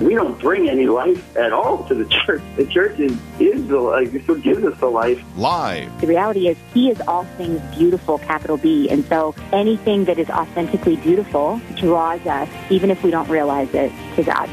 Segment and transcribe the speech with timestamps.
[0.00, 2.40] We don't bring any life at all to the church.
[2.54, 4.14] The church is, is the life.
[4.14, 5.20] It gives us the life.
[5.36, 6.00] Live.
[6.00, 8.88] The reality is, He is all things beautiful, capital B.
[8.88, 13.90] And so anything that is authentically beautiful draws us, even if we don't realize it,
[14.14, 14.48] to God.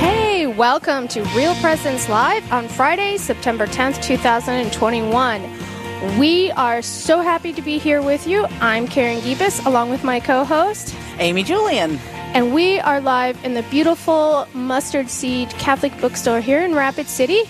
[0.00, 6.18] Hey, welcome to Real Presence Live on Friday, September 10th, 2021.
[6.18, 8.46] We are so happy to be here with you.
[8.60, 12.00] I'm Karen Gibas, along with my co host, Amy Julian.
[12.34, 17.42] And we are live in the beautiful Mustard Seed Catholic Bookstore here in Rapid City.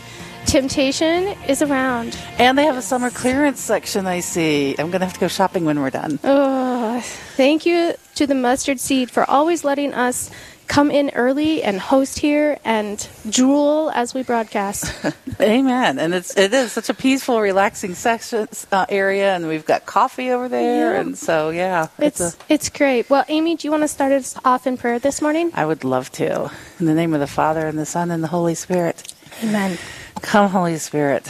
[0.45, 2.19] Temptation is around.
[2.39, 4.73] And they have a summer clearance section, I see.
[4.79, 6.19] I'm going to have to go shopping when we're done.
[6.23, 7.01] Oh,
[7.35, 10.31] thank you to the Mustard Seed for always letting us
[10.75, 14.93] come in early and host here and drool as we broadcast.
[15.41, 16.01] Amen.
[16.01, 20.33] And it's it is such a peaceful, relaxing section uh, area, and we've got coffee
[20.33, 21.01] over there, Yeah.
[21.01, 23.09] and so yeah, It's a, it's great.
[23.09, 25.53] Well, Amy, do you want to start us off in prayer this morning?
[25.55, 26.51] I would love to.
[26.81, 29.15] In the name of the Father and the Son and the Holy Spirit.
[29.45, 29.79] Amen.
[30.23, 31.29] Come, Holy Spirit.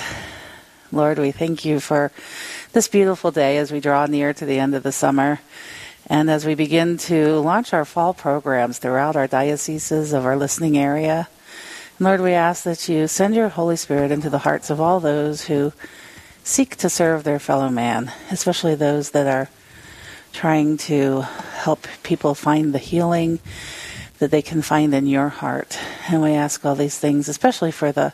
[0.90, 2.12] Lord, we thank you for
[2.72, 5.40] this beautiful day as we draw near to the end of the summer.
[6.06, 10.76] And as we begin to launch our fall programs throughout our dioceses of our listening
[10.76, 11.28] area,
[11.98, 15.44] Lord, we ask that you send your Holy Spirit into the hearts of all those
[15.44, 15.72] who
[16.42, 19.48] seek to serve their fellow man, especially those that are
[20.32, 23.38] trying to help people find the healing
[24.18, 25.78] that they can find in your heart.
[26.08, 28.12] And we ask all these things, especially for the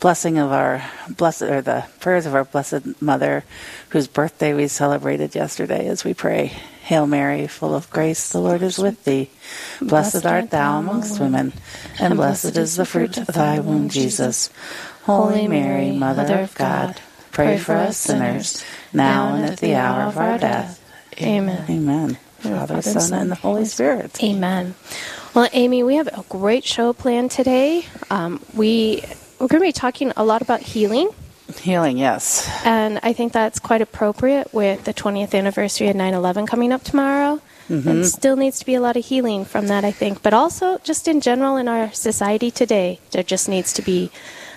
[0.00, 3.44] blessing of our blessed, or the prayers of our Blessed Mother,
[3.90, 6.56] whose birthday we celebrated yesterday as we pray.
[6.88, 9.28] Hail Mary, full of grace, the Lord is with thee.
[9.78, 11.52] Blessed art thou amongst women,
[12.00, 14.48] and blessed is the fruit of thy womb, Jesus.
[15.02, 16.98] Holy Mary, Mother of God,
[17.30, 20.82] pray for us sinners, now and at the hour of our death.
[21.20, 21.66] Amen.
[21.68, 22.18] Amen.
[22.38, 24.24] Father, Son, and the Holy Spirit.
[24.24, 24.74] Amen.
[25.34, 27.84] Well, Amy, we have a great show planned today.
[28.08, 29.02] Um, we
[29.38, 31.10] we're going to be talking a lot about healing,
[31.56, 32.48] Healing, yes.
[32.64, 37.40] and I think that's quite appropriate with the 20th anniversary of 9/11 coming up tomorrow.
[37.68, 37.88] Mm-hmm.
[37.88, 40.22] And still needs to be a lot of healing from that, I think.
[40.22, 44.10] But also, just in general in our society today, there just needs to be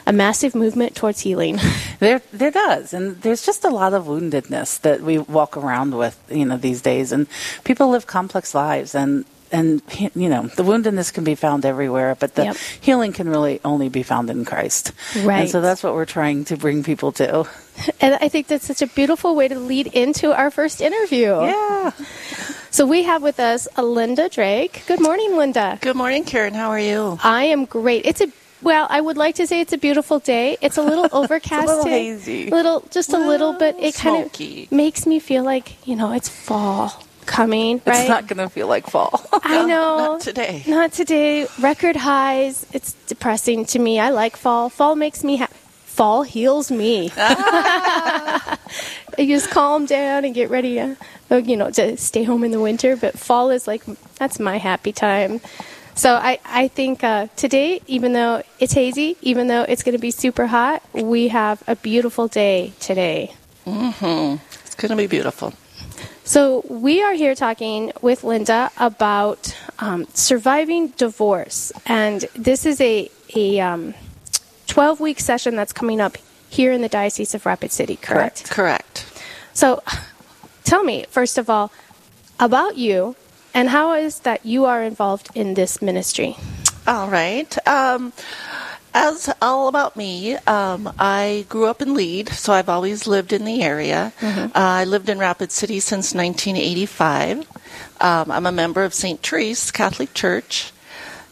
[0.07, 1.59] a massive movement towards healing.
[1.99, 6.17] There, there does, and there's just a lot of woundedness that we walk around with,
[6.31, 7.11] you know, these days.
[7.11, 7.27] And
[7.63, 9.81] people live complex lives, and and
[10.15, 12.57] you know, the woundedness can be found everywhere, but the Yep.
[12.81, 14.91] healing can really only be found in Christ.
[15.23, 15.41] Right.
[15.41, 17.45] And so that's what we're trying to bring people to.
[18.01, 21.29] and I think that's such a beautiful way to lead into our first interview.
[21.41, 21.91] Yeah.
[22.71, 24.83] So we have with us Linda Drake.
[24.87, 25.77] Good morning, Linda.
[25.81, 26.53] Good morning, Karen.
[26.53, 27.19] How are you?
[27.23, 28.05] I am great.
[28.05, 28.27] It's a
[28.63, 30.55] well, I would like to say it's a beautiful day.
[30.61, 31.63] It's a little overcast.
[31.63, 32.05] a little today.
[32.05, 32.49] hazy.
[32.51, 33.75] Little, just a little bit.
[33.79, 36.93] It kind of makes me feel like you know it's fall
[37.31, 37.81] coming.
[37.85, 38.01] Right?
[38.01, 39.25] It's not going to feel like fall.
[39.33, 39.97] I know.
[39.97, 40.63] Not today.
[40.67, 41.47] Not today.
[41.59, 42.65] Record highs.
[42.73, 43.99] It's depressing to me.
[43.99, 44.69] I like fall.
[44.69, 45.55] Fall makes me happy.
[45.85, 47.11] Fall heals me.
[49.17, 50.95] You just calm down and get ready to,
[51.29, 52.95] uh, you know, to stay home in the winter.
[52.95, 53.83] But fall is like
[54.15, 55.41] that's my happy time.
[55.95, 60.01] So I, I think uh, today, even though it's hazy, even though it's going to
[60.01, 63.35] be super hot, we have a beautiful day today.
[63.65, 64.41] Mm-hmm.
[64.65, 65.53] It's going to be beautiful.
[66.31, 71.73] So, we are here talking with Linda about um, surviving divorce.
[71.85, 73.93] And this is a, a um,
[74.67, 76.17] 12 week session that's coming up
[76.49, 78.49] here in the Diocese of Rapid City, correct?
[78.49, 79.21] Correct.
[79.51, 79.83] So,
[80.63, 81.69] tell me, first of all,
[82.39, 83.17] about you
[83.53, 86.37] and how is that you are involved in this ministry?
[86.87, 87.67] All right.
[87.67, 88.13] Um,
[88.93, 93.45] as all about me, um, I grew up in Lead, so I've always lived in
[93.45, 94.13] the area.
[94.21, 97.47] Uh, I lived in Rapid City since 1985.
[98.01, 99.21] Um, I'm a member of St.
[99.21, 100.71] Therese Catholic Church.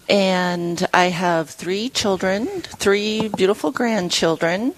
[0.09, 4.73] And I have three children, three beautiful grandchildren.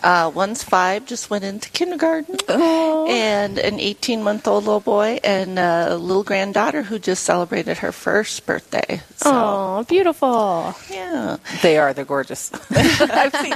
[0.00, 5.58] Uh, one's five, just went into kindergarten, and an 18 month old little boy, and
[5.58, 9.00] a little granddaughter who just celebrated her first birthday.
[9.16, 10.74] So, Oh, beautiful.
[10.88, 11.38] yeah.
[11.62, 11.92] they are.
[11.92, 12.52] They're gorgeous.
[12.70, 13.54] I've seen.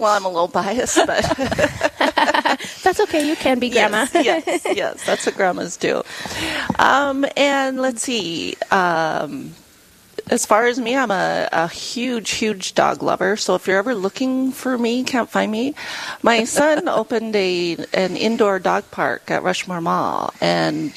[0.00, 1.22] Well, I'm a little biased, but
[2.82, 3.28] That's okay.
[3.28, 4.06] You can be grandma.
[4.12, 6.02] yes, yes, yes, that's what grandmas do.
[6.80, 8.56] Um, and let's see.
[8.72, 9.54] Um,
[10.30, 13.36] as far as me, I'm a, a huge, huge dog lover.
[13.36, 15.74] So if you're ever looking for me, can't find me.
[16.22, 20.92] My son opened a an indoor dog park at Rushmore Mall, and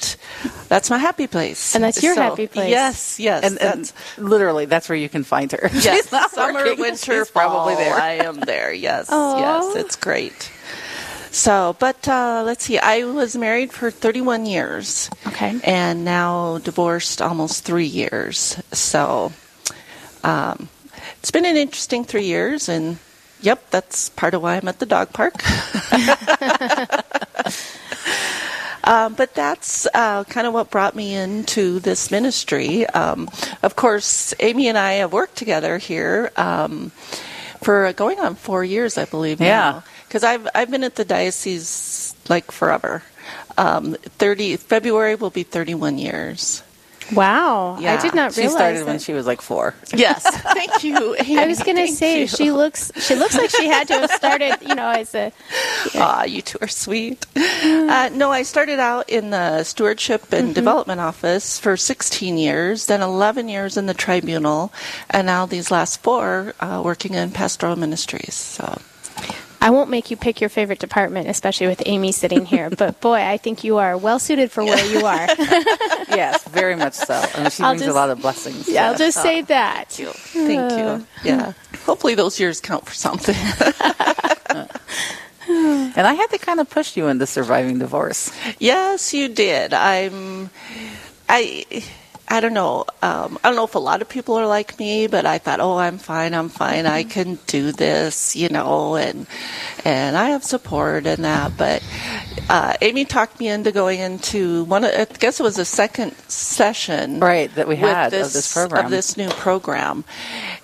[0.69, 1.75] that's my happy place.
[1.75, 2.69] And that's your So, happy place.
[2.69, 3.43] Yes, yes.
[3.43, 5.69] And, and literally, that's where you can find her.
[5.73, 6.79] yes, She's not summer, working.
[6.79, 7.95] winter, She's probably there.
[7.95, 8.73] I am there.
[8.73, 9.39] Yes, Aw.
[9.39, 10.51] yes, it's great.
[11.31, 12.77] So, but uh, let's see.
[12.77, 15.09] I was married for 31 years.
[15.27, 15.59] Okay.
[15.63, 18.61] And now divorced almost three years.
[18.71, 19.31] So,
[20.23, 20.67] um,
[21.19, 22.97] it's been an interesting three years, and
[23.39, 25.35] yep, that's part of why I'm at the dog park.
[28.83, 32.85] Um, but that's uh, kind of what brought me into this ministry.
[32.87, 33.29] Um,
[33.61, 36.89] of course, Amy and I have worked together here um,
[37.61, 39.39] for going on four years, I believe.
[39.39, 39.81] Yeah.
[40.11, 43.01] Because I've I've been at the diocese like forever.
[43.57, 46.63] Um, Thirty February will be thirty-one years.
[47.13, 47.77] Wow.
[47.79, 47.93] Yeah.
[47.93, 49.73] I did not realize She started when she was like four.
[49.93, 50.23] Yes,
[50.53, 51.15] thank you.
[51.15, 51.39] Amy.
[51.39, 52.27] I was going to say you.
[52.27, 55.31] she looks she looks like she had to have started, you know, as a
[55.95, 57.25] Aw, you two are sweet.
[57.35, 63.01] Uh, no, I started out in the stewardship and development office for 16 years, then
[63.01, 64.71] 11 years in the tribunal,
[65.09, 68.35] and now these last four uh, working in pastoral ministries.
[68.35, 68.79] So,
[69.61, 72.69] I won't make you pick your favorite department, especially with Amy sitting here.
[72.81, 75.27] But boy, I think you are well suited for where you are.
[76.09, 77.13] yes, very much so.
[77.13, 78.67] I mean, she I'll brings just- a lot of blessings.
[78.67, 79.89] Yeah, I'll just say that.
[79.91, 80.13] thank you.
[80.13, 80.85] Thank you.
[80.85, 81.51] Uh, yeah.
[81.53, 81.85] Hmm.
[81.85, 83.35] Hopefully those years count for something.
[85.47, 88.31] And I had to kind of push you into surviving divorce.
[88.59, 89.73] Yes, you did.
[89.73, 90.49] I'm.
[91.27, 91.65] I.
[92.31, 92.85] I don't know.
[93.01, 95.59] Um, I don't know if a lot of people are like me, but I thought,
[95.59, 96.33] oh, I'm fine.
[96.33, 96.85] I'm fine.
[96.85, 99.27] I can do this, you know, and
[99.83, 101.57] and I have support and that.
[101.57, 101.83] But
[102.49, 104.85] uh, Amy talked me into going into one.
[104.85, 108.85] Of, I guess it was a second session, Right, that we had of this program.
[108.85, 110.05] of this new program,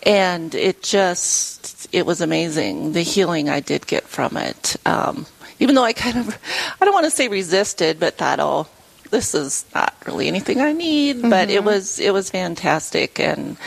[0.04, 4.78] and it just it was amazing the healing I did get from it.
[4.86, 5.25] Um,
[5.60, 6.38] even though I kind of
[6.80, 8.68] I don't want to say resisted, but thought, oh,
[9.09, 11.21] this is not really anything I need.
[11.21, 11.51] But Mm-hmm.
[11.51, 13.57] it was it was fantastic, and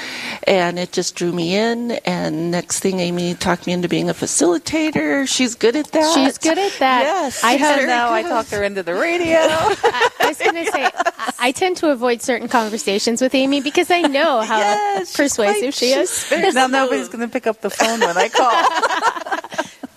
[0.46, 1.92] and it just drew me in.
[2.04, 5.26] And next thing, Amy talked me into being a facilitator.
[5.28, 6.14] She's good at that.
[6.14, 7.02] She's good at that.
[7.02, 9.36] Yes, I she's have- very now I talked her into the radio.
[9.40, 13.60] I, I was going to say, I, I tend to avoid certain conversations with Amy
[13.60, 16.54] because I know how Yes, persuasive quite- she is.
[16.54, 19.39] now nobody's going to pick up the phone when I call.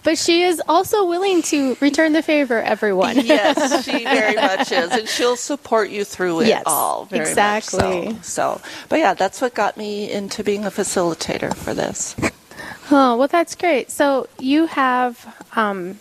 [0.04, 3.18] But she is also willing to return the favor, everyone.
[3.26, 7.06] yes, she very much is, and she'll support you through it Yes, all.
[7.06, 8.08] Very exactly.
[8.08, 8.60] Much so.
[8.60, 12.16] so, but yeah, that's what got me into being a facilitator for this.
[12.92, 13.90] Oh, well, that's great.
[13.92, 16.00] So you have um,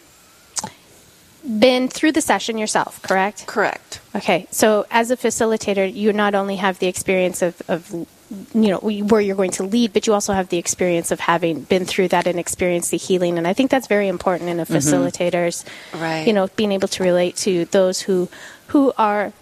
[1.58, 3.46] been through the session yourself, correct?
[3.46, 4.00] Correct.
[4.16, 4.46] Okay.
[4.50, 8.06] So as a facilitator, you not only have the experience of, of
[8.54, 11.62] you know where you're going to lead, but you also have the experience of having
[11.62, 13.38] been through that and experienced the healing.
[13.38, 14.74] And I think that's very important in a mm-hmm.
[14.74, 15.64] facilitator's,
[15.94, 16.26] Right.
[16.26, 18.28] you know, being able to relate to those who
[18.68, 19.32] who are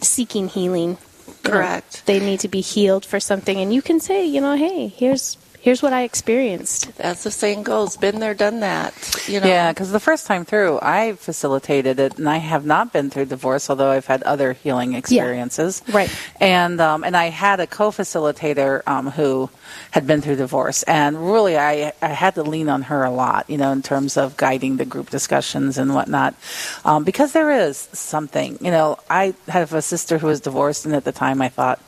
[0.00, 0.98] seeking healing.
[1.44, 2.06] You know, Correct.
[2.06, 5.36] they need to be healed for something, and you can say, you know, hey, here's
[5.64, 6.92] here's what I experienced.
[7.00, 8.92] As the saying goes, been there, done that.
[9.26, 9.48] You know.
[9.48, 13.32] Yeah, because the first time through, I facilitated it, and I have not been through
[13.32, 15.80] divorce, although I've had other healing experiences.
[15.88, 16.12] Right.
[16.38, 19.48] And um, and I had a co-facilitator um, who
[19.90, 23.48] had been through divorce, and really, I I had to lean on her a lot,
[23.48, 26.34] you know, in terms of guiding the group discussions and whatnot,
[26.84, 28.98] um, because there is something, you know.
[29.08, 31.80] I have a sister who was divorced, and at the time, I thought.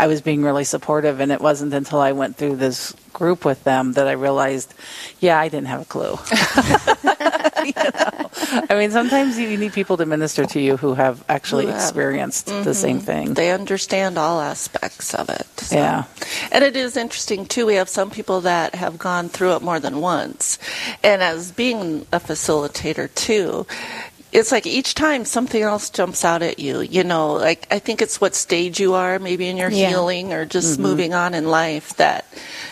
[0.00, 3.64] I was being really supportive, and it wasn't until I went through this group with
[3.64, 4.72] them that I realized,
[5.20, 6.16] yeah, I didn't have a clue.
[7.66, 8.30] you know?
[8.70, 12.46] I mean, sometimes you need people to minister to you who have actually have- experienced
[12.46, 12.72] the mm-hmm.
[12.72, 13.34] same thing.
[13.34, 15.46] They understand all aspects of it.
[15.60, 15.76] so.
[15.76, 16.04] Yeah.
[16.50, 17.66] And it is interesting, too.
[17.66, 20.58] We have some people that have gone through it more than once.
[21.04, 23.66] And as being a facilitator, too,
[24.32, 26.80] it's like each time something else jumps out at you.
[26.80, 29.88] You know, like I think it's what stage you are, maybe in your Yeah.
[29.88, 30.82] healing or just mm-hmm.
[30.82, 32.26] moving on in life, that,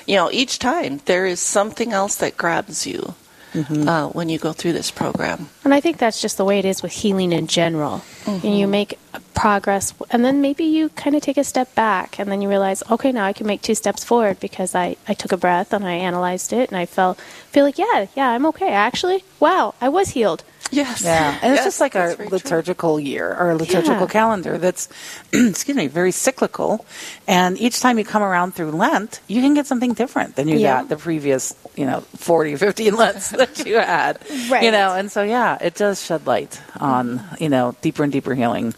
[0.06, 3.14] you know, each time there is something else that grabs you.
[3.54, 3.88] Mm-hmm.
[3.88, 6.66] Uh, when you go through this program, And I think that's just the way it
[6.66, 8.02] is with healing in general.
[8.26, 8.70] And you mm-hmm.
[8.70, 8.98] make
[9.32, 12.82] progress, and then maybe you kind of take a step back, and then you realize,
[12.90, 15.86] okay, now I can make two steps forward because I, I took a breath and
[15.86, 18.68] I analyzed it, and I felt feel like, yeah, yeah, I'm okay.
[18.68, 20.44] Actually, wow, I was healed.
[20.70, 22.38] Yes, Yeah, and it's just like our very true.
[22.38, 24.06] liturgical year, our liturgical Yeah.
[24.06, 24.88] calendar that's,
[25.32, 26.84] excuse me, very cyclical.
[27.26, 30.58] And each time you come around through Lent, you can get something different than you
[30.58, 30.80] Yeah.
[30.80, 34.18] got the previous, you know, 40, 50 Lents that you had.
[34.50, 34.62] Right.
[34.64, 38.34] You know, and so, yeah, it does shed light on, you know, deeper and deeper
[38.34, 38.74] healing.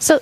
[0.00, 0.20] So,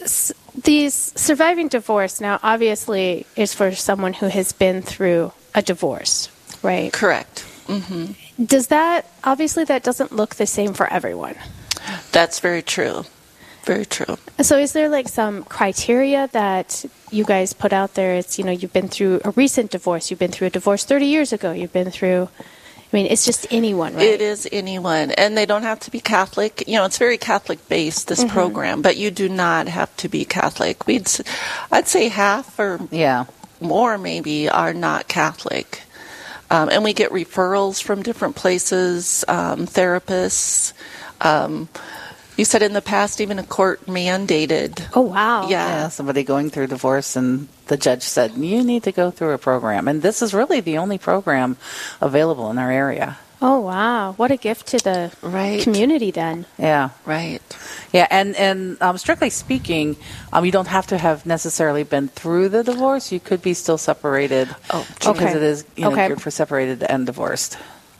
[0.00, 0.32] s-
[0.64, 6.28] these surviving divorce now obviously is for someone who has been through a divorce,
[6.62, 6.92] right?
[6.92, 7.40] Correct.
[7.66, 8.12] hmm
[8.44, 11.36] Does that obviously that doesn't look the same for everyone?
[12.12, 13.04] That's very true.
[13.64, 14.16] Very true.
[14.40, 18.14] So is there like some criteria that you guys put out there?
[18.16, 21.06] It's you know you've been through a recent divorce, you've been through a divorce 30
[21.06, 22.28] years ago, you've been through.
[22.38, 24.04] I mean, it's just anyone, right?
[24.04, 26.64] It is anyone, and they don't have to be Catholic.
[26.66, 28.34] You know, it's very Catholic based this Mm-hmm.
[28.34, 30.86] program, but you do not have to be Catholic.
[30.86, 31.08] We'd,
[31.70, 33.24] I'd say half or Yeah.
[33.60, 35.82] more maybe are not Catholic,
[36.52, 40.74] um, and we get referrals from different places, um, therapists.
[41.22, 41.70] Um,
[42.36, 44.86] you said in the past, even a court mandated.
[44.94, 45.48] Oh wow!
[45.48, 45.66] Yeah.
[45.66, 49.38] Yeah, somebody going through divorce, and the judge said, You need to go through a
[49.38, 49.88] program.
[49.88, 51.56] And this is really the only program
[52.02, 53.16] available in our area.
[53.44, 54.12] Oh wow!
[54.12, 55.60] What a gift to the Right.
[55.60, 56.46] community then.
[56.58, 56.90] Yeah.
[57.04, 57.42] Right.
[57.92, 59.96] Yeah, and and um, strictly speaking,
[60.32, 63.10] um, you don't have to have necessarily been through the divorce.
[63.10, 64.48] You could be still separated.
[64.70, 65.34] Oh, because okay.
[65.36, 66.06] it is you know Okay.
[66.06, 67.58] geared for separated and divorced.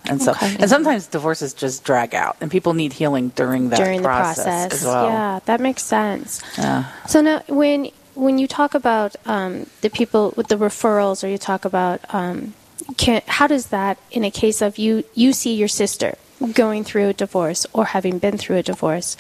[0.09, 0.57] And so, Okay.
[0.59, 4.43] and sometimes divorces just drag out, and people need healing during that during process, the
[4.45, 4.73] process.
[4.83, 5.07] as well.
[5.07, 6.41] Yeah, that makes sense.
[6.59, 6.85] Yeah.
[7.07, 11.39] So now, when when you talk about um, the people with the referrals, or you
[11.39, 12.55] talk about um,
[12.97, 16.17] can, how does that, in a case of you, you see your sister
[16.55, 19.17] going through a divorce or having been through a divorce,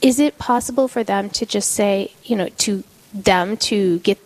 [0.00, 4.18] is it possible for them to just say, you know, to them to get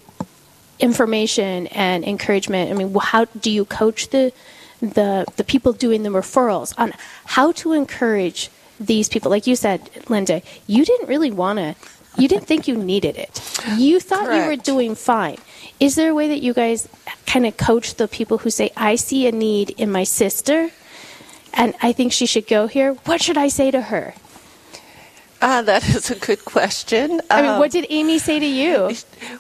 [0.79, 2.71] information and encouragement?
[2.71, 4.33] I mean, how do you coach the
[4.81, 6.93] the the people doing the referrals on
[7.27, 9.31] how to encourage these people?
[9.31, 11.75] Like you said, Linda, you didn't really want to.
[12.19, 13.41] You didn't think you needed it.
[13.77, 15.39] You thought you were doing fine.
[15.79, 16.89] Is there a way that you guys
[17.33, 20.59] kind of coach the people who say, "I see a need in my sister,
[21.61, 22.91] and I think she should go here"?
[23.09, 24.15] What should I say to her?
[25.43, 27.07] Ah, that is a good question.
[27.31, 28.93] I mean, Um, what did Amy say to you?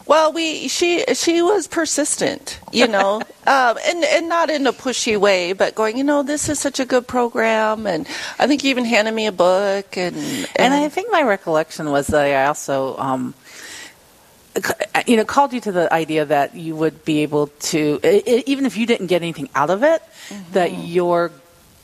[0.07, 5.17] Well, we she she was persistent, you know, um, and and not in a pushy
[5.21, 8.07] way, but going, you know, this is such a good program, and
[8.39, 10.17] I think you even handed me a book, and
[10.57, 13.40] And I think my recollection was that I also, um, c-
[14.57, 18.01] Uh, you know, called you to the idea that you would be able to,
[18.49, 20.03] even if you didn't get anything out of it,
[20.53, 20.87] that mm-hmm.
[20.87, 21.31] your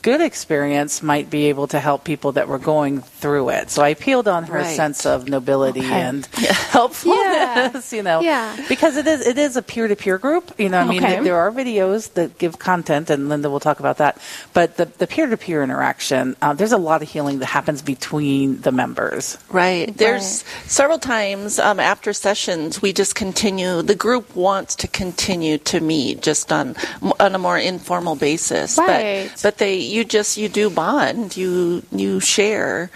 [0.07, 3.69] good experience might be able to help people that were going through it.
[3.69, 4.73] So I appealed on her Right.
[4.83, 6.01] sense of nobility Okay.
[6.07, 6.25] and
[6.91, 8.55] helpfulness, you know, Yeah.
[8.69, 10.45] because it is it is a peer to peer group.
[10.57, 11.19] You know, I mean, Okay.
[11.27, 14.17] there are videos that give content, and Linda will talk about that.
[14.53, 17.81] But the the peer to peer interaction, uh, there's a lot of healing that happens
[17.81, 19.37] between the members.
[19.51, 19.91] Right.
[19.97, 23.81] There's several times um, after sessions we just continue.
[23.81, 26.75] The group wants to continue to meet just on
[27.19, 28.77] on a more informal basis.
[28.77, 29.29] Right.
[29.35, 31.35] But but they you just you do bond.
[31.35, 32.89] You you share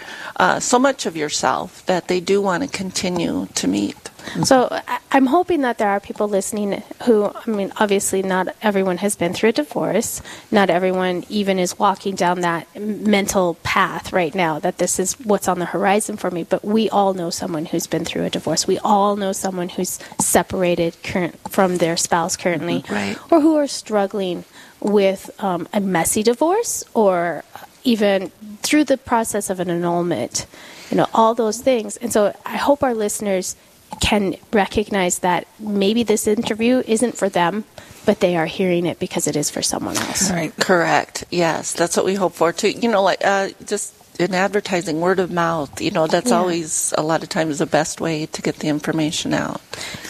[0.44, 3.96] uh, so much of yourself that they do want to continue to meet.
[4.44, 7.16] So I- I'm hoping that there are people listening who,
[7.46, 10.22] I mean, obviously not everyone has been through a divorce.
[10.58, 15.48] Not everyone even is walking down that mental path right now that this is what's
[15.48, 16.44] on the horizon for me.
[16.44, 18.64] But we all know someone who's been through a divorce.
[18.66, 23.18] We all know someone who's separated current from their spouse currently, Right.
[23.30, 24.44] or who are struggling
[24.82, 27.44] with um, a messy divorce or
[27.84, 28.30] even
[28.62, 30.46] through the process of an annulment,
[30.90, 31.96] you know, all those things.
[31.96, 33.56] And so I hope our listeners
[34.00, 37.64] can recognize that maybe this interview isn't for them,
[38.06, 40.30] but they are hearing it because it is for someone else.
[40.30, 40.54] Right.
[40.56, 41.24] Correct.
[41.30, 42.70] Yes, that's what we hope for too.
[42.70, 45.80] You know, like uh, just in advertising, word of mouth.
[45.80, 46.38] You know, that's Yeah.
[46.38, 49.60] always a lot of times the best way to get the information out.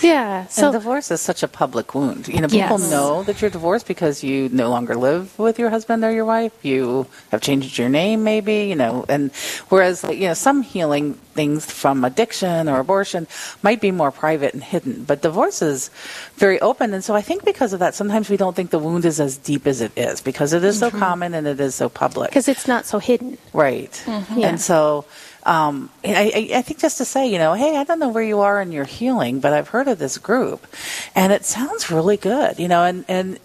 [0.02, 0.46] Yeah.
[0.48, 2.28] So and divorce is such a public wound.
[2.28, 2.90] You know, people Yes.
[2.90, 6.52] know that you're divorced because you no longer live with your husband or your wife.
[6.62, 8.64] You have changed your name, maybe.
[8.66, 9.30] You know, and
[9.68, 13.26] whereas you know some healing things from addiction or abortion
[13.62, 15.88] might be more private and hidden, but divorce is
[16.36, 16.92] very open.
[16.92, 19.38] And so I think because of that, sometimes we don't think the wound is as
[19.38, 22.30] deep as it is because it is so common and it is so public.
[22.30, 23.38] because it's not so hidden.
[23.54, 24.01] Right.
[24.06, 24.48] Yeah.
[24.48, 25.04] And so
[25.44, 28.22] um, I, I I think just to say, you know, hey, I don't know where
[28.22, 30.66] you are in your healing, but I've heard of this group,
[31.14, 33.38] and it sounds really good, you know, and, and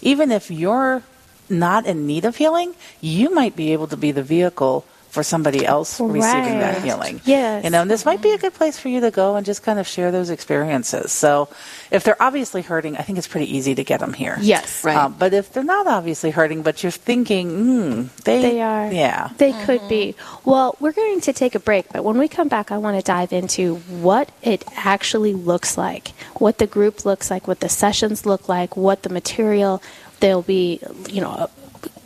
[0.00, 1.02] even if you're
[1.48, 5.64] not in need of healing, you might be able to be the vehicle for somebody
[5.64, 7.20] else receiving that healing.
[7.24, 7.62] Yes.
[7.62, 9.62] You know, and this might be a good place for you to go and just
[9.62, 11.12] kind of share those experiences.
[11.12, 11.48] So
[11.92, 14.36] if they're obviously hurting, I think it's pretty easy to get them here.
[14.40, 14.82] Yes.
[14.82, 14.96] Right.
[14.96, 18.90] Um, but if they're not obviously hurting, but you're thinking, hmm, they, They are.
[18.92, 19.30] Yeah.
[19.38, 20.16] They could be.
[20.44, 23.02] Well, we're going to take a break, but when we come back, I want to
[23.02, 28.26] dive into what it actually looks like, what the group looks like, what the sessions
[28.26, 29.80] look like, what the material
[30.18, 31.48] they'll be, you know,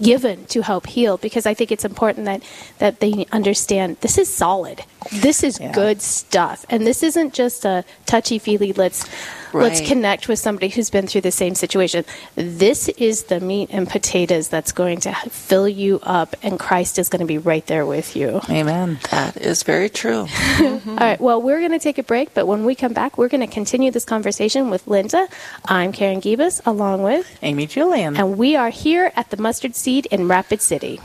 [0.02, 2.42] given to help heal because I think it's important that
[2.78, 4.82] that they understand this is solid.
[5.12, 5.72] This is Yeah.
[5.72, 6.64] good stuff.
[6.70, 9.04] And this isn't just a touchy-feely let's
[9.47, 9.64] let's Right.
[9.64, 12.04] Let's connect with somebody who's been through the same situation.
[12.34, 17.08] This is the meat and potatoes that's going to fill you up and Christ is
[17.08, 18.40] going to be right there with you.
[18.50, 18.98] Amen.
[19.10, 20.26] That is very true.
[20.60, 21.20] All right.
[21.20, 23.52] Well, we're going to take a break, but when we come back, we're going to
[23.52, 25.28] continue this conversation with Linda.
[25.64, 28.16] I'm Karen Gibas, along with, Amy Julian.
[28.16, 31.00] and we are here at the Mustard Seed in Rapid City.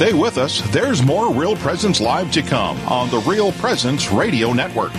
[0.00, 0.62] Stay with us.
[0.70, 4.94] There's more Real Presence Live to come on the Real Presence Radio Network.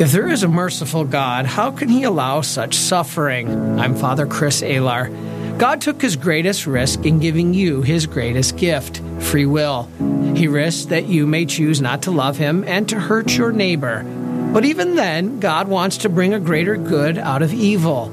[0.00, 3.78] If there is a merciful God, how can he allow such suffering?
[3.78, 5.58] I'm Father Chris Alar.
[5.58, 9.90] God took his greatest risk in giving you his greatest gift, free will.
[10.34, 14.23] He risked that you may choose not to love him and to hurt your neighbor.
[14.54, 18.08] But even then, God wants to bring a greater good out of evil.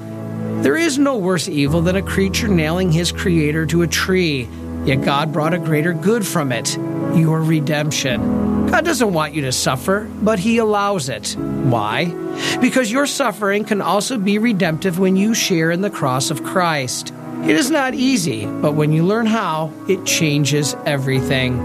[0.61, 4.49] There is no worse evil than a creature nailing his creator to a tree.
[4.83, 6.75] Yet God brought a greater good from it
[7.15, 8.67] your redemption.
[8.67, 11.35] God doesn't want you to suffer, but He allows it.
[11.37, 12.05] Why?
[12.59, 17.13] Because your suffering can also be redemptive when you share in the cross of Christ.
[17.43, 21.57] It is not easy, but when you learn how, it changes everything.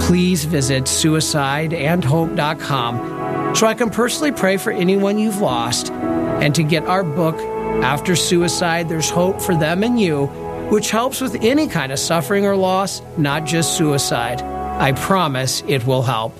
[0.00, 6.82] Please visit suicideandhope.com so I can personally pray for anyone you've lost and to get
[6.84, 7.36] our book,
[7.84, 10.26] After Suicide, There's Hope for Them and You,
[10.70, 14.42] which helps with any kind of suffering or loss, not just suicide.
[14.42, 16.36] I promise it will help.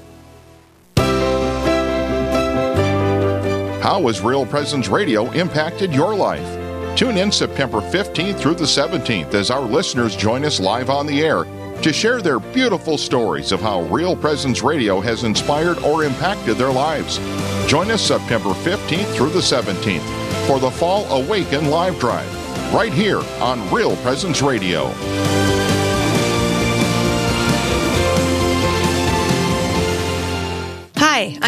[3.83, 6.62] How has Real Presence Radio impacted your life?
[6.97, 11.23] Tune in September 15th through the 17th as our listeners join us live on the
[11.23, 11.45] air
[11.83, 16.71] to share their beautiful stories of how Real Presence Radio has inspired or impacted their
[16.71, 17.19] lives.
[17.67, 22.31] Join us September 15th through the 17th for the Fall Awaken Live Drive,
[22.75, 24.93] right here on Real Presence Radio.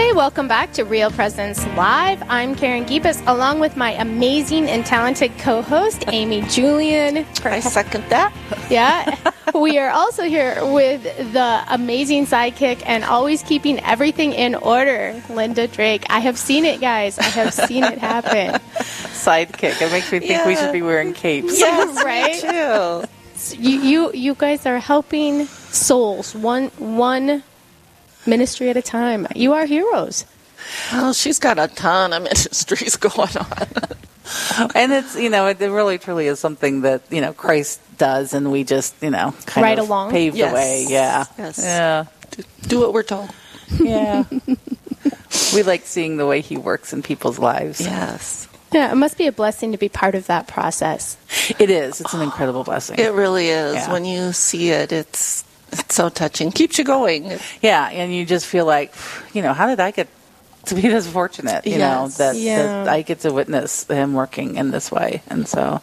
[0.00, 2.22] Hey, welcome back to Real Presence Live.
[2.30, 7.26] I'm Karen Gibas, along with my amazing and talented co-host Amy Julian.
[7.44, 8.32] I second that.
[8.70, 9.14] Yeah,
[9.54, 11.02] we are also here with
[11.34, 16.06] the amazing sidekick and always keeping everything in order, Linda Drake.
[16.08, 17.18] I have seen it, guys.
[17.18, 18.58] I have seen it happen.
[18.78, 19.82] Sidekick.
[19.82, 21.60] It makes me think we should be wearing capes.
[21.60, 22.40] Yes, Right?
[22.40, 23.54] too.
[23.62, 27.42] You, you, you guys are helping souls one one
[28.26, 29.26] ministry at a time.
[29.34, 30.24] You are heroes.
[30.92, 33.68] Well, she's got a ton of ministries going on.
[34.74, 38.32] And it's, you know, it, it really truly is something that, you know, Christ does
[38.34, 40.10] and we just, you know, kind Right of along?
[40.12, 40.50] pave Yes.
[40.50, 40.86] the way.
[40.88, 41.24] Yeah.
[41.38, 41.58] Yes.
[41.62, 42.04] Yeah.
[42.30, 43.30] Do, do what we're told.
[43.80, 44.24] Yeah.
[45.54, 47.80] we like seeing the way he works in people's lives.
[47.80, 48.46] Yes.
[48.72, 51.16] Yeah, it must be a blessing to be part of that process.
[51.58, 52.00] It is.
[52.00, 53.00] It's an incredible blessing.
[53.00, 53.74] It really is.
[53.74, 53.92] Yeah.
[53.92, 56.50] When you see it, it's it's so touching.
[56.52, 57.38] Keeps you going.
[57.62, 58.94] Yeah, and you just feel like,
[59.32, 60.08] you know, how did I get
[60.66, 61.66] to be this fortunate?
[61.66, 62.84] You know, that, Yeah.
[62.84, 65.80] that I get to witness him working in this way, and so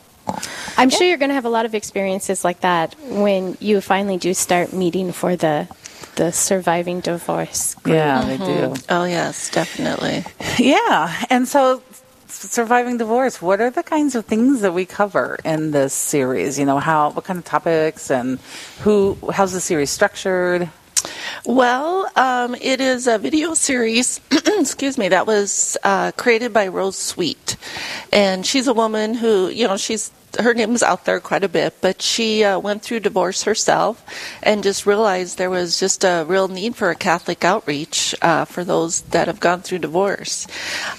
[0.78, 4.17] I'm sure you're going to have a lot of experiences like that when you finally
[4.17, 5.67] do start meeting for the
[6.15, 7.76] the surviving divorce.
[7.86, 8.43] yeah, they do.
[8.43, 8.86] Mm-hmm.
[8.89, 10.26] Oh yes, definitely.
[10.58, 11.82] Yeah, and so
[12.28, 13.42] surviving divorce.
[13.42, 16.60] What are the kinds of things that we cover in this series?
[16.60, 18.40] You know, how what kind of topics and
[18.82, 19.18] who?
[19.32, 20.70] How's the series structured?
[21.46, 26.98] Well, um, it is a video series, excuse me, that was uh, created by Rose
[26.98, 27.56] Sweet.
[28.12, 31.76] And she's a woman who, you know, she's her name's out there quite a bit,
[31.82, 34.04] but she uh, went through divorce herself
[34.41, 38.63] and just realized there was just a real need for a Catholic outreach uh, for
[38.63, 40.47] those that have gone through divorce.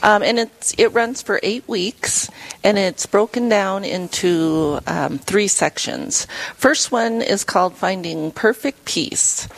[0.03, 2.31] Um, and it's, it runs for eight weeks
[2.63, 6.27] and it's broken down into um, three sections.
[6.55, 9.49] First one is called Finding Perfect Peace.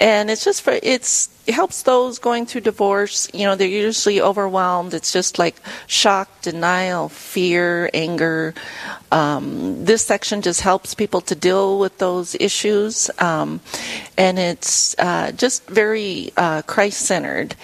[0.00, 3.28] And it's just for, it's, it helps those going through divorce.
[3.34, 4.94] You know, they're usually overwhelmed.
[4.94, 8.54] It's just like shock, denial, fear, anger.
[9.12, 13.10] Um, this section just helps people to deal with those issues.
[13.18, 13.60] Um,
[14.16, 17.54] and it's uh, just very uh, Christ centered.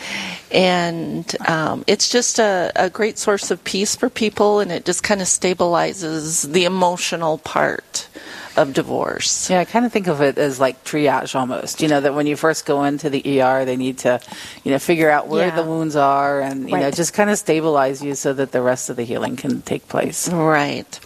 [0.53, 5.03] And um, it's just a, a great source of peace for people, and it just
[5.03, 8.09] kind of stabilizes the emotional part
[8.57, 9.49] of divorce.
[9.51, 11.81] Yeah, I kind of think of it as like triage almost.
[11.81, 14.21] You know, that when you first go into the ER, they need to,
[14.65, 15.57] you know, figure out where Yeah.
[15.57, 18.91] the wounds are and, you know, just kind of stabilize you so that the rest
[18.91, 20.29] of the healing can take place.
[20.29, 20.99] Right.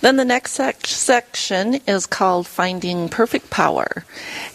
[0.00, 4.04] Then the next sec- section is called Finding Perfect Power.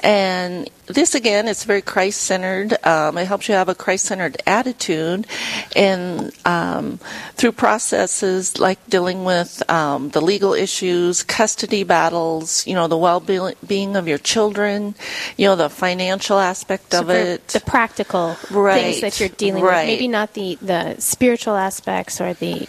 [0.01, 2.73] And this, again, is very Christ centered.
[2.85, 5.27] Um, it helps you have a Christ centered attitude.
[5.75, 6.99] And um,
[7.35, 12.28] through processes like dealing with um, the legal issues, custody battles,
[12.65, 14.95] you know, the well being of your children,
[15.37, 17.47] you know, the financial aspect So of it.
[17.49, 18.81] the practical Right.
[18.81, 19.87] things that you're dealing Right.
[19.87, 22.67] with, maybe not the, the spiritual aspects or the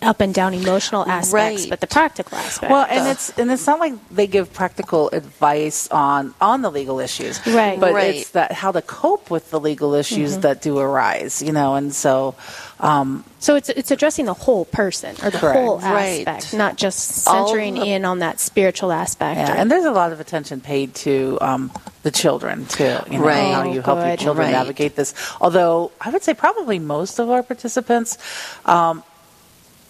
[0.00, 1.32] up and down emotional aspects,
[1.62, 1.66] Right.
[1.70, 2.70] but the practical aspects.
[2.70, 7.00] Well, and it's and it's not like they give practical advice on on the legal
[7.00, 7.78] issues, Right.
[7.80, 8.14] But Right.
[8.14, 10.40] it's that how to cope with the legal issues Mhm.
[10.42, 11.74] that do arise, you know.
[11.74, 12.34] And so,
[12.80, 15.58] um, so it's it's addressing the whole person or the Correct.
[15.58, 16.26] whole Right.
[16.26, 19.38] aspect, not just centering the- in on that spiritual aspect.
[19.40, 21.70] yeah, or- and there's a lot of attention paid to um,
[22.04, 22.98] the children too.
[23.10, 23.52] You know, Right.
[23.54, 24.52] how you help your children Right.
[24.52, 25.12] navigate this.
[25.40, 28.16] Although I would say probably most of our participants.
[28.64, 29.02] Um,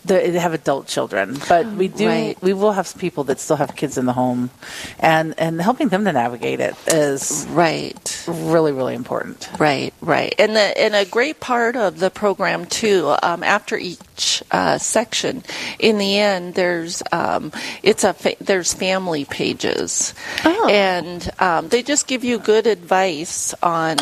[0.08, 2.36] they have adult children, but we do Right.
[2.42, 4.50] we will have people that still have kids in the home,
[4.98, 8.24] and and helping them to navigate it is right.
[8.26, 9.48] really really important.
[9.58, 13.14] Right, right, and the, and a great part of the program too.
[13.22, 15.44] Um, after each uh, section,
[15.78, 22.06] in the end, there's um, it's a fa- there's family pages, and um, they just
[22.08, 23.98] give you good advice on.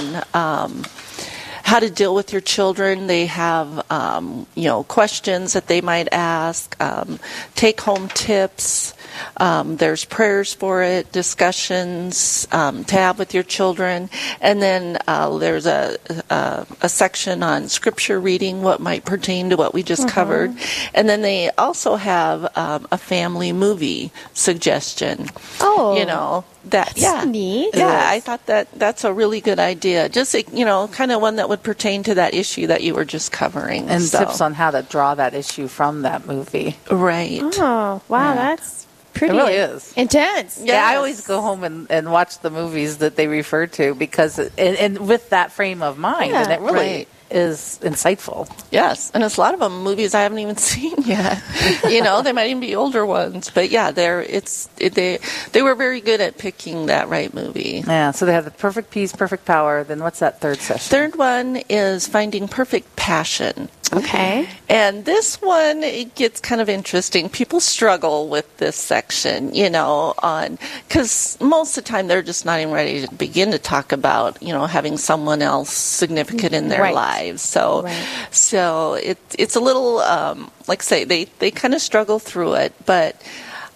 [1.66, 3.08] How to deal with your children.
[3.08, 7.18] They have, um, you know, questions that they might ask, um,
[7.56, 8.94] take home tips.
[9.38, 14.08] Um, there's prayers for it, discussions um, to have with your children,
[14.40, 15.96] and then uh, there's a,
[16.30, 20.10] a a section on scripture reading, what might pertain to what we just Mhm.
[20.10, 20.54] covered,
[20.94, 25.28] and then they also have um, a family movie suggestion.
[25.60, 25.96] Oh.
[25.96, 27.70] you know that That's yeah neat.
[27.74, 28.12] yeah Yes.
[28.14, 30.08] I thought that that's a really good idea.
[30.08, 33.04] Just you know, kind of one that would pertain to that issue that you were
[33.04, 33.88] just covering.
[33.88, 36.76] And So- tips on how to draw that issue from that movie.
[36.90, 37.42] right.
[37.58, 38.34] Oh, wow, Yeah.
[38.34, 38.85] that's
[39.16, 39.92] pretty It really is.
[39.96, 40.60] intense.
[40.62, 44.38] Yeah, I always go home and, and watch the movies that they refer to because,
[44.38, 47.08] and, and with that frame of mind, Yeah, and it really right.
[47.30, 48.48] is insightful.
[48.70, 51.42] Yes, and it's a lot of them movies I haven't even seen yet.
[51.88, 55.18] you know, they might even be older ones, but yeah, they're it's it, they
[55.52, 57.82] they were very good at picking that right movie.
[57.86, 59.82] Yeah, so they have the perfect peace, perfect power.
[59.82, 60.88] Then what's that third session?
[60.90, 63.68] Third one is finding perfect passion.
[63.92, 64.48] Okay.
[64.68, 67.28] And this one it gets kind of interesting.
[67.28, 72.44] People struggle with this section, you know, on because most of the time they're just
[72.44, 76.68] not even ready to begin to talk about, you know, having someone else significant in
[76.68, 76.94] their Right.
[76.94, 77.42] lives.
[77.42, 77.88] So,
[78.32, 82.54] so it it's a little um, like I say they they kind of struggle through
[82.54, 83.20] it, but.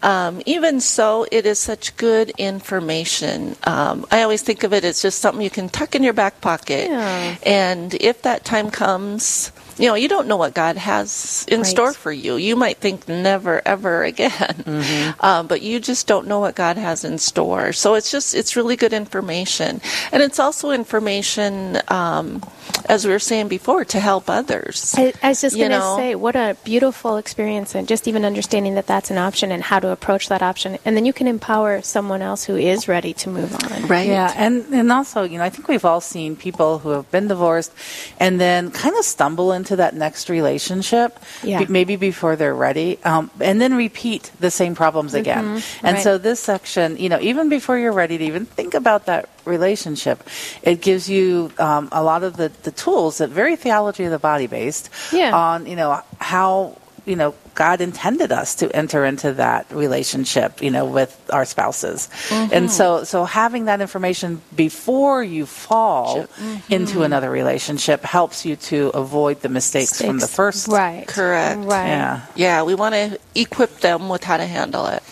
[0.03, 3.55] Um, even so, it is such good information.
[3.64, 6.40] Um, I always think of it as just something you can tuck in your back
[6.40, 6.88] pocket.
[6.88, 7.37] Yeah.
[7.44, 11.66] And if that time comes, you know, you don't know what God has in Right.
[11.66, 12.37] store for you.
[12.37, 14.85] You might think never, ever again,
[15.21, 17.73] um, but you just don't know what God has in store.
[17.73, 19.81] So it's just, it's really good information.
[20.12, 22.43] And it's also information, um,
[22.89, 24.95] as we were saying before, to help others.
[24.97, 28.75] I, I was just going to say, what a beautiful experience, and just even understanding
[28.75, 31.83] that that's an option and how to approach that option, and then you can empower
[31.83, 33.87] someone else who is ready to move on.
[33.87, 34.09] Right.
[34.09, 37.29] Yeah, and and also, you know, I think we've all seen people who have been
[37.29, 37.73] divorced
[38.19, 41.61] and then kind of stumble into that next relationship, Yeah.
[41.65, 45.45] be- maybe before they're ready, um, and then repeat the same problems again.
[45.57, 46.03] Mhm, And right.
[46.03, 50.22] so this section, you know, even before you're ready to even think about that relationship,
[50.62, 54.18] it gives you um, a lot of the, the tools that very theology of the
[54.18, 55.35] body based Yeah.
[55.35, 56.76] on, you know, how
[57.07, 62.09] you know God intended us to enter into that relationship, you know, with our spouses.
[62.29, 62.53] Mm-hmm.
[62.55, 66.72] And so so having that information before you fall Mm-hmm.
[66.72, 70.68] into another relationship helps you to avoid the mistakes, from the first.
[70.68, 71.07] Right.
[71.07, 71.61] Correct.
[71.61, 71.88] Right.
[71.88, 72.20] Yeah.
[72.37, 75.03] Yeah, we want to equip them with how to handle it.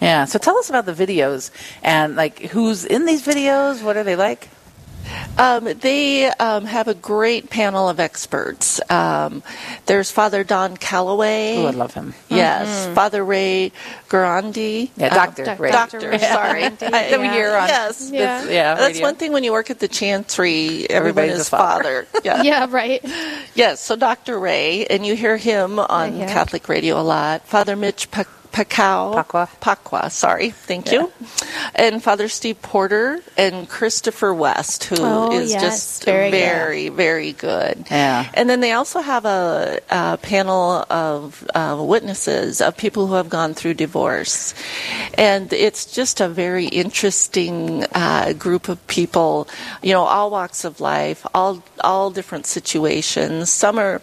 [0.00, 0.24] Yeah.
[0.26, 1.50] So tell us about the videos
[1.82, 4.48] and like who's in these videos, what are they like?
[5.38, 8.80] Um, they um, have a great panel of experts.
[8.90, 9.44] Um,
[9.86, 11.58] there's Father Don Calloway.
[11.58, 12.12] Oh, I love him.
[12.28, 13.70] Yes, Father Ray
[14.08, 14.90] Guarendi.
[14.96, 15.70] Yeah, Um, Doctor Doc- Ray.
[15.70, 16.62] Doctor, Ray sorry.
[16.62, 18.10] Guarendi, I- That we hear on Yes.
[18.12, 18.38] Yeah.
[18.38, 21.50] It's- yeah, That's one thing when you work at the Chancery, everybody Everybody's is a
[21.50, 22.06] father.
[22.06, 22.20] father.
[22.24, 22.42] Yeah.
[22.42, 23.00] Yeah, right.
[23.54, 24.40] Yes, so Dr.
[24.40, 26.26] Ray, and you hear him on Yeah.
[26.26, 27.46] Catholic radio a lot.
[27.46, 28.24] Father Mitch Pa-
[28.56, 29.12] Pacau.
[29.22, 29.48] Pacwa.
[29.60, 30.48] Pacwa, sorry.
[30.50, 31.12] Thank you.
[31.74, 36.38] And Father Steve Porter and Christopher West, who is Oh, yes, just very good.
[36.38, 37.86] very, very good.
[37.90, 38.30] Yeah.
[38.32, 43.28] And then they also have a, a panel of uh, witnesses of people who have
[43.28, 44.54] gone through divorce.
[45.18, 49.48] And it's just a very interesting uh, group of people,
[49.82, 53.50] you know, all walks of life, all, all different situations.
[53.50, 54.00] Some are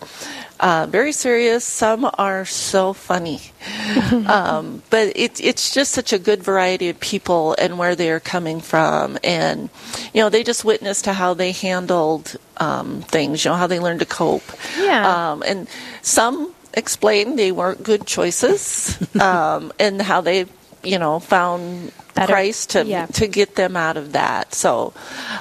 [0.59, 3.41] uh, very serious, some are so funny.
[4.27, 8.19] um, but it, it's just such a good variety of people and where they are
[8.19, 9.17] coming from.
[9.23, 9.69] And,
[10.13, 13.79] you know, they just witness to how they handled um, things, you know, how they
[13.79, 14.43] learned to cope.
[14.77, 15.31] Yeah.
[15.31, 15.67] Um, and
[16.01, 20.45] some explain they weren't good choices um, and how they,
[20.83, 23.07] you know, found Better- Christ to, yeah.
[23.07, 24.53] to get them out of that.
[24.53, 24.93] So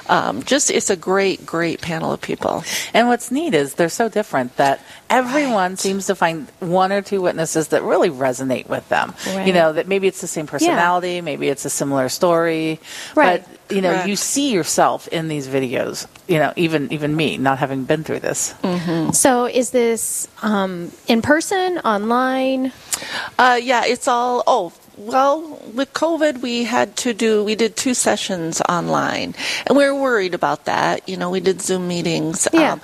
[0.09, 2.65] um, just, it's a great, great panel of people.
[2.95, 7.21] And what's neat is they're so different that everyone seems to find one or two
[7.21, 9.15] witnesses that really resonate with them.
[9.27, 9.47] Right.
[9.47, 12.81] You know, that maybe it's the same personality, maybe it's a similar story.
[13.15, 13.45] Right.
[13.45, 14.09] But, you know, Correct.
[14.09, 16.07] you see yourself in these videos.
[16.29, 18.55] You know, even even me, not having been through this.
[19.13, 22.73] So is this um, in person, online?
[23.39, 24.43] Uh, yeah, it's all.
[24.47, 27.45] Oh, well, with COVID, we had to do.
[27.45, 29.35] We did two sessions online,
[29.67, 31.09] and we were worried about that.
[31.09, 32.47] You know, we did Zoom meetings.
[32.53, 32.73] Yeah.
[32.73, 32.81] Um,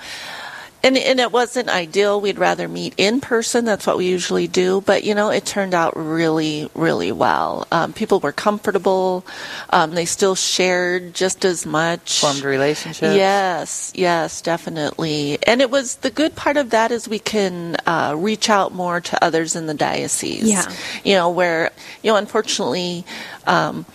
[0.83, 2.21] and, and it wasn't ideal.
[2.21, 3.65] We'd rather meet in person.
[3.65, 4.81] That's what we usually do.
[4.81, 7.67] But, you know, it turned out really, really well.
[7.71, 9.25] Um, people were comfortable.
[9.71, 12.21] Um, they still shared just as much.
[12.21, 13.15] Formed relationships.
[13.15, 15.39] Yes, yes, definitely.
[15.43, 19.01] And it was the good part of that is we can uh, reach out more
[19.01, 20.49] to others in the diocese.
[20.49, 20.71] Yeah.
[21.03, 21.71] You know, where,
[22.03, 23.05] you know, unfortunately,
[23.47, 23.85] um,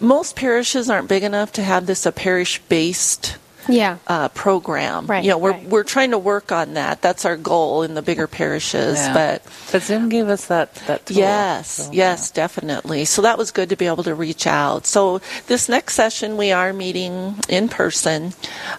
[0.00, 3.37] most parishes aren't big enough to have this a parish based
[3.68, 3.98] Yeah.
[4.06, 5.06] uh, program.
[5.06, 5.68] Right, You know, we're right.
[5.68, 7.02] we're trying to work on that.
[7.02, 8.96] That's our goal in the bigger parishes.
[8.98, 9.14] Yeah.
[9.14, 11.16] But But Zoom gave us that that tool.
[11.18, 13.04] yes, So, yes, definitely.
[13.04, 14.86] So that was good to be able to reach out.
[14.86, 18.32] So this next session we are meeting in person,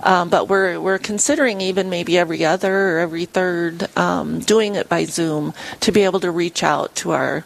[0.03, 4.89] um, but we're we're considering even maybe every other or every third um, doing it
[4.89, 7.43] by Zoom to be able to reach out to our.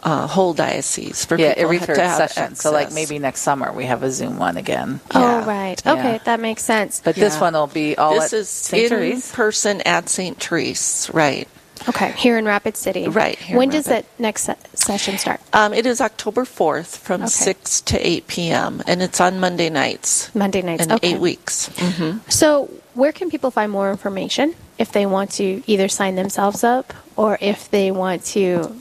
[0.00, 2.54] Uh, whole diocese for Yeah, people every to third have session.
[2.54, 5.00] So, like maybe next summer we have a Zoom one again.
[5.12, 5.44] Oh, Yeah.
[5.44, 5.82] right.
[5.84, 5.92] Yeah.
[5.94, 7.00] Okay, that makes sense.
[7.04, 8.84] But this one will be all this at is St.
[8.84, 9.32] in Therese.
[9.32, 10.38] person at St.
[10.40, 11.48] Therese, right?
[11.88, 13.08] Okay, here in Rapid City.
[13.08, 14.04] Right, here when does Rapid.
[14.04, 15.40] that next se- session start?
[15.52, 17.30] Um, it is October 4th from Okay.
[17.30, 20.84] 6 to 8 p.m., and it's on Monday nights Monday nights.
[20.86, 21.14] in okay.
[21.14, 21.70] eight weeks.
[21.76, 26.62] hmm So, where can people find more information if they want to either sign themselves
[26.62, 28.74] up or if they want to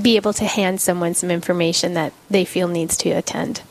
[0.00, 3.62] be able to hand someone some information that they feel needs to attend?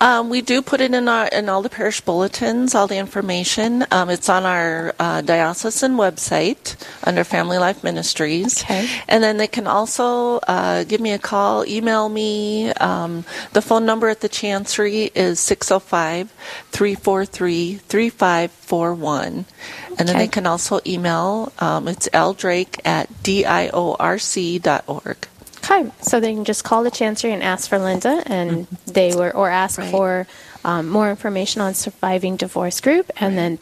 [0.00, 3.84] Um, we do put it in our in all the parish bulletins, all the information.
[3.90, 8.62] Um, it's on our uh, diocesan website under Family Life Ministries.
[8.62, 8.88] Okay.
[9.08, 12.70] And then they can also uh, give me a call, email me.
[12.72, 16.30] Um, the phone number at the Chancery is 605
[16.70, 19.44] 343 3541.
[19.98, 23.68] And then they can also email, um, it's ldrake at diorc.org.
[25.64, 29.30] Okay, so they can just call the chancery and ask for Linda, and they were
[29.34, 29.90] or ask Right.
[29.90, 30.26] for
[30.64, 33.58] um, more information on surviving divorce group, and then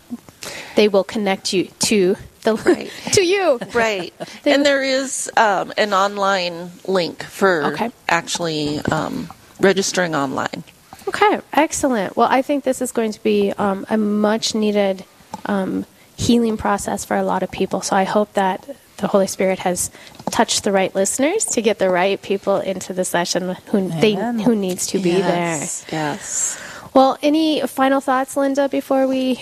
[0.77, 2.91] they will connect you to the Right.
[3.13, 3.59] to you.
[3.75, 4.15] Right.
[4.43, 7.91] They- and there is um, an online link for Okay.
[8.09, 9.29] actually um,
[9.61, 10.65] registering online.
[11.09, 12.17] Okay, excellent.
[12.17, 15.05] Well, I think this is going to be um, a much needed
[15.47, 15.85] um,
[16.17, 17.83] healing process for a lot of people.
[17.83, 18.65] So I hope that
[19.01, 19.91] the Holy Spirit has
[20.31, 24.55] touched the right listeners to get the right people into the session who they who
[24.55, 25.85] needs to be Yes.
[25.91, 26.61] Yes.
[26.95, 29.41] Well, any final thoughts, Linda, before we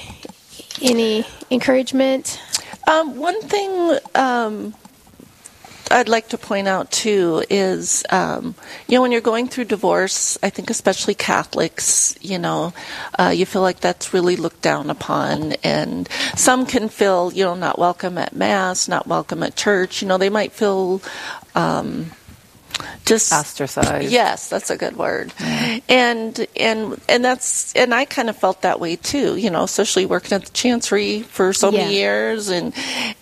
[0.83, 2.41] any encouragement?
[2.87, 4.75] Um, one thing um,
[5.91, 8.55] I'd like to point out too is, um,
[8.87, 12.73] you know, when you're going through divorce, I think especially Catholics, you know,
[13.19, 17.55] uh, you feel like that's really looked down upon, and some can feel, you know,
[17.55, 20.03] not welcome at mass, not welcome at church.
[20.03, 21.01] You know, they might feel.
[21.55, 22.13] Um,
[23.05, 24.13] just ostracized.
[24.13, 25.33] Yes, that's a good word.
[25.89, 29.37] And and and that's and I kind of felt that way too.
[29.37, 31.81] You know, especially working at the chancery for so Yeah.
[31.85, 32.73] many years, and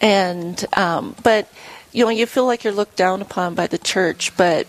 [0.02, 1.48] and um, but
[1.96, 4.68] you know you feel like you're looked down upon by the church, but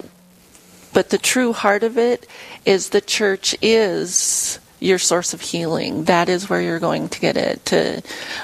[0.94, 2.26] but the true heart of it
[2.66, 6.06] is the church is your source of healing.
[6.06, 8.02] That is where you're going to get it to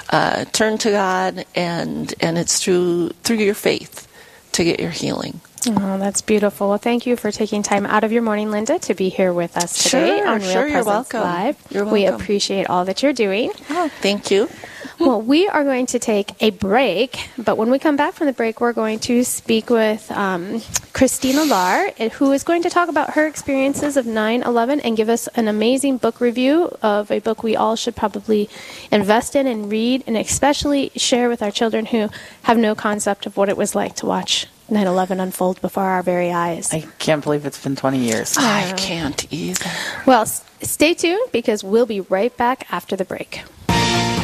[0.09, 4.05] uh, turn to God, and and it's through through your faith
[4.51, 5.39] to get your healing.
[5.65, 6.67] Oh, that's beautiful.
[6.67, 9.55] Well, thank you for taking time out of your morning, Linda, to be here with
[9.55, 11.21] us today Sure, on Real sure, you're Presence welcome.
[11.21, 11.57] Live.
[11.69, 13.49] You're We appreciate all that you're doing.
[13.69, 14.49] Oh, thank you.
[14.99, 18.33] Well, we are going to take a break, but when we come back from the
[18.33, 20.61] break, we're going to speak with um,
[20.93, 24.95] Christina Lar, eh, who is going to talk about her experiences of 9 11 and
[24.95, 28.49] give us an amazing book review of a book we all should probably
[28.91, 32.09] invest in and read, and especially share with our children who
[32.43, 36.03] have no concept of what it was like to watch 9 11 unfold before our
[36.03, 36.71] very eyes.
[36.71, 38.35] I can't believe it's been 20 years.
[38.37, 39.69] I can't either.
[40.05, 43.41] Well, s- stay tuned because we'll be right back after the break.